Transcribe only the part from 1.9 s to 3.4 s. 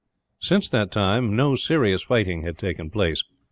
fighting had taken place.